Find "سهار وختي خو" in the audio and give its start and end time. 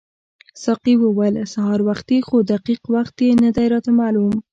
1.53-2.37